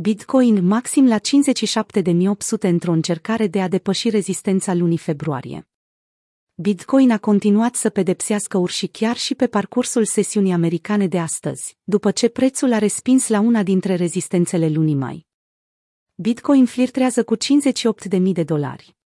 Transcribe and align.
Bitcoin 0.00 0.66
maxim 0.66 1.06
la 1.06 1.18
57.800 1.18 2.60
într-o 2.60 2.92
încercare 2.92 3.46
de 3.46 3.60
a 3.60 3.68
depăși 3.68 4.08
rezistența 4.08 4.74
lunii 4.74 4.98
februarie. 4.98 5.68
Bitcoin 6.54 7.10
a 7.10 7.18
continuat 7.18 7.74
să 7.74 7.90
pedepsească 7.90 8.58
urși 8.58 8.86
chiar 8.86 9.16
și 9.16 9.34
pe 9.34 9.46
parcursul 9.46 10.04
sesiunii 10.04 10.52
americane 10.52 11.06
de 11.06 11.18
astăzi, 11.18 11.76
după 11.84 12.10
ce 12.10 12.28
prețul 12.28 12.72
a 12.72 12.78
respins 12.78 13.28
la 13.28 13.40
una 13.40 13.62
dintre 13.62 13.94
rezistențele 13.94 14.68
lunii 14.68 14.94
mai. 14.94 15.26
Bitcoin 16.14 16.66
flirtează 16.66 17.24
cu 17.24 17.36
58.000 17.36 18.20
de 18.32 18.42
dolari. 18.42 18.97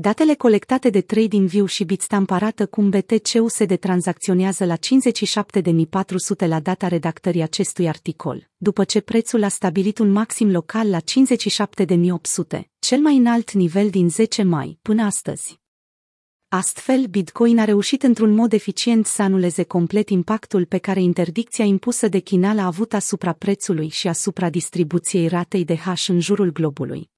Datele 0.00 0.34
colectate 0.34 0.90
de 0.90 1.00
TradingView 1.00 1.66
și 1.66 1.84
Bitstamp 1.84 2.30
arată 2.30 2.66
cum 2.66 2.90
BTC-USD 2.90 3.76
tranzacționează 3.76 4.64
la 4.64 4.76
57.400 4.76 6.46
la 6.46 6.60
data 6.60 6.88
redactării 6.88 7.42
acestui 7.42 7.88
articol, 7.88 8.48
după 8.56 8.84
ce 8.84 9.00
prețul 9.00 9.42
a 9.42 9.48
stabilit 9.48 9.98
un 9.98 10.10
maxim 10.10 10.50
local 10.50 10.90
la 10.90 10.98
57.800, 11.00 12.60
cel 12.78 13.00
mai 13.00 13.16
înalt 13.16 13.52
nivel 13.52 13.90
din 13.90 14.10
10 14.10 14.42
mai, 14.42 14.78
până 14.82 15.02
astăzi. 15.02 15.60
Astfel, 16.48 17.04
Bitcoin 17.06 17.58
a 17.58 17.64
reușit 17.64 18.02
într-un 18.02 18.34
mod 18.34 18.52
eficient 18.52 19.06
să 19.06 19.22
anuleze 19.22 19.62
complet 19.62 20.08
impactul 20.08 20.64
pe 20.64 20.78
care 20.78 21.02
interdicția 21.02 21.64
impusă 21.64 22.08
de 22.08 22.18
China 22.18 22.52
l-a 22.52 22.66
avut 22.66 22.94
asupra 22.94 23.32
prețului 23.32 23.88
și 23.88 24.08
asupra 24.08 24.50
distribuției 24.50 25.28
ratei 25.28 25.64
de 25.64 25.76
hash 25.76 26.08
în 26.08 26.20
jurul 26.20 26.52
globului. 26.52 27.10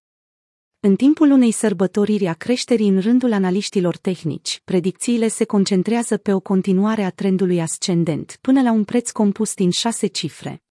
În 0.82 0.96
timpul 0.96 1.30
unei 1.30 1.50
sărbătoriri 1.50 2.26
a 2.26 2.34
creșterii 2.34 2.88
în 2.88 3.00
rândul 3.00 3.32
analiștilor 3.32 3.96
tehnici, 3.96 4.60
predicțiile 4.64 5.28
se 5.28 5.44
concentrează 5.44 6.16
pe 6.16 6.32
o 6.32 6.40
continuare 6.40 7.02
a 7.02 7.10
trendului 7.10 7.60
ascendent 7.60 8.38
până 8.40 8.62
la 8.62 8.72
un 8.72 8.84
preț 8.84 9.10
compus 9.10 9.54
din 9.54 9.70
șase 9.70 10.06
cifre. 10.06 10.62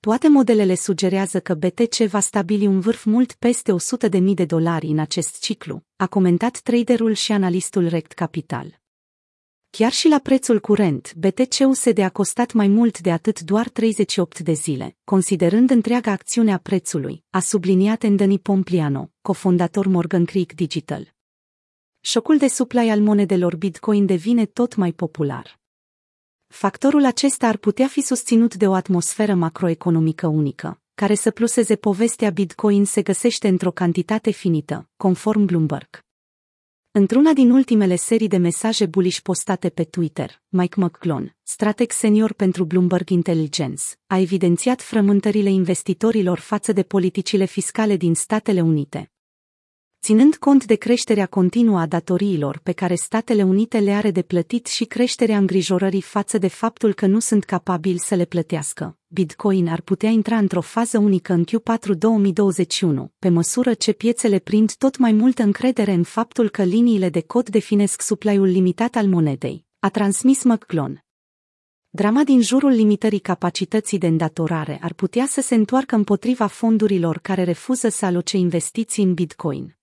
Toate 0.00 0.28
modelele 0.28 0.74
sugerează 0.74 1.40
că 1.40 1.54
BTC 1.54 1.96
va 1.96 2.20
stabili 2.20 2.66
un 2.66 2.80
vârf 2.80 3.04
mult 3.04 3.32
peste 3.32 3.72
100.000 4.10 4.22
de 4.34 4.44
dolari 4.44 4.86
în 4.86 4.98
acest 4.98 5.40
ciclu, 5.40 5.82
a 5.96 6.06
comentat 6.06 6.58
traderul 6.58 7.12
și 7.12 7.32
analistul 7.32 7.88
Rect 7.88 8.12
Capital. 8.12 8.79
Chiar 9.70 9.92
și 9.92 10.08
la 10.08 10.18
prețul 10.18 10.60
curent, 10.60 11.14
BTC-USD 11.14 11.98
a 11.98 12.10
costat 12.10 12.52
mai 12.52 12.68
mult 12.68 13.00
de 13.00 13.10
atât 13.10 13.40
doar 13.40 13.68
38 13.68 14.38
de 14.38 14.52
zile, 14.52 14.96
considerând 15.04 15.70
întreaga 15.70 16.10
acțiune 16.10 16.52
a 16.52 16.58
prețului, 16.58 17.24
a 17.30 17.40
subliniat 17.40 18.02
Anthony 18.02 18.38
Pompliano, 18.38 19.10
cofondator 19.22 19.86
Morgan 19.86 20.24
Creek 20.24 20.52
Digital. 20.52 21.14
Șocul 22.00 22.36
de 22.36 22.46
supply 22.46 22.88
al 22.88 23.00
monedelor 23.00 23.56
Bitcoin 23.56 24.06
devine 24.06 24.46
tot 24.46 24.74
mai 24.74 24.92
popular. 24.92 25.60
Factorul 26.46 27.04
acesta 27.04 27.46
ar 27.46 27.56
putea 27.56 27.86
fi 27.86 28.00
susținut 28.00 28.54
de 28.54 28.66
o 28.66 28.74
atmosferă 28.74 29.34
macroeconomică 29.34 30.26
unică, 30.26 30.80
care 30.94 31.14
să 31.14 31.30
pluseze 31.30 31.76
povestea 31.76 32.30
Bitcoin 32.30 32.84
se 32.84 33.02
găsește 33.02 33.48
într-o 33.48 33.70
cantitate 33.70 34.30
finită, 34.30 34.88
conform 34.96 35.44
Bloomberg. 35.44 36.08
Într-una 36.92 37.32
din 37.32 37.50
ultimele 37.50 37.96
serii 37.96 38.28
de 38.28 38.36
mesaje 38.36 38.86
bullish 38.86 39.20
postate 39.20 39.68
pe 39.68 39.84
Twitter, 39.84 40.42
Mike 40.48 40.80
McClone, 40.80 41.36
strateg 41.42 41.90
senior 41.90 42.32
pentru 42.32 42.64
Bloomberg 42.64 43.10
Intelligence, 43.10 43.82
a 44.06 44.18
evidențiat 44.18 44.82
frământările 44.82 45.50
investitorilor 45.50 46.38
față 46.38 46.72
de 46.72 46.82
politicile 46.82 47.44
fiscale 47.44 47.96
din 47.96 48.14
Statele 48.14 48.60
Unite. 48.60 49.12
Ținând 50.02 50.36
cont 50.36 50.64
de 50.64 50.74
creșterea 50.74 51.26
continuă 51.26 51.78
a 51.78 51.86
datoriilor 51.86 52.60
pe 52.62 52.72
care 52.72 52.94
Statele 52.94 53.42
Unite 53.42 53.78
le 53.78 53.90
are 53.90 54.10
de 54.10 54.22
plătit 54.22 54.66
și 54.66 54.84
creșterea 54.84 55.36
îngrijorării 55.36 56.00
față 56.00 56.38
de 56.38 56.48
faptul 56.48 56.94
că 56.94 57.06
nu 57.06 57.18
sunt 57.18 57.44
capabili 57.44 57.98
să 57.98 58.14
le 58.14 58.24
plătească, 58.24 58.98
Bitcoin 59.06 59.68
ar 59.68 59.80
putea 59.80 60.10
intra 60.10 60.36
într-o 60.36 60.60
fază 60.60 60.98
unică 60.98 61.32
în 61.32 61.44
Q4 61.44 61.98
2021, 61.98 63.12
pe 63.18 63.28
măsură 63.28 63.74
ce 63.74 63.92
piețele 63.92 64.38
prind 64.38 64.74
tot 64.74 64.96
mai 64.96 65.12
multă 65.12 65.42
încredere 65.42 65.92
în 65.92 66.02
faptul 66.02 66.48
că 66.48 66.62
liniile 66.62 67.08
de 67.08 67.20
cod 67.20 67.48
definesc 67.48 68.02
supply-ul 68.02 68.46
limitat 68.46 68.94
al 68.94 69.06
monedei, 69.06 69.64
a 69.78 69.88
transmis 69.88 70.42
McClone. 70.42 71.04
Drama 71.90 72.24
din 72.24 72.42
jurul 72.42 72.70
limitării 72.70 73.18
capacității 73.18 73.98
de 73.98 74.06
îndatorare 74.06 74.78
ar 74.82 74.92
putea 74.92 75.26
să 75.26 75.40
se 75.40 75.54
întoarcă 75.54 75.94
împotriva 75.94 76.46
fondurilor 76.46 77.18
care 77.18 77.44
refuză 77.44 77.88
să 77.88 78.04
aloce 78.04 78.36
investiții 78.36 79.04
în 79.04 79.14
Bitcoin. 79.14 79.78